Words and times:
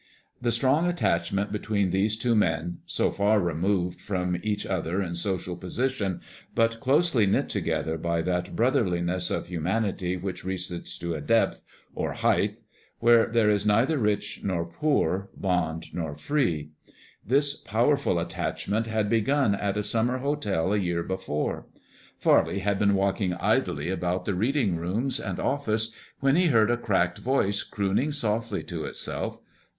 The 0.41 0.51
strong 0.51 0.87
attachment 0.87 1.51
between 1.51 1.91
these 1.91 2.17
two 2.17 2.33
men, 2.33 2.79
so 2.87 3.11
far 3.11 3.39
removed 3.39 4.01
from 4.01 4.35
each 4.41 4.65
other 4.65 4.99
in 4.99 5.13
social 5.13 5.55
position, 5.55 6.21
but 6.55 6.79
closely 6.79 7.27
knit 7.27 7.49
together 7.49 7.99
by 7.99 8.23
that 8.23 8.55
brotherliness 8.55 9.29
of 9.29 9.45
humanity 9.45 10.17
which 10.17 10.43
reaches 10.43 10.97
to 10.97 11.13
a 11.13 11.21
depth 11.21 11.61
or 11.93 12.13
height 12.13 12.61
where 12.97 13.27
there 13.27 13.51
is 13.51 13.63
neither 13.63 13.99
rich 13.99 14.41
nor 14.43 14.65
poor, 14.65 15.29
bond 15.37 15.93
nor 15.93 16.15
free, 16.15 16.71
this 17.23 17.53
powerful 17.55 18.17
attachment 18.17 18.87
had 18.87 19.07
begun 19.07 19.53
at 19.53 19.77
a 19.77 19.83
summer 19.83 20.17
hotel 20.17 20.73
a 20.73 20.77
year 20.77 21.03
before. 21.03 21.67
Farley 22.17 22.57
had 22.57 22.79
been 22.79 22.95
walking 22.95 23.35
idly 23.35 23.91
about 23.91 24.25
the 24.25 24.33
reading 24.33 24.77
rooms 24.77 25.19
and 25.19 25.39
office, 25.39 25.91
when 26.21 26.35
he 26.35 26.47
heard 26.47 26.71
a 26.71 26.75
cracked 26.77 27.19
voice 27.19 27.61
crooning 27.61 28.11
softly 28.11 28.63
to 28.63 28.85
itself. 28.85 29.37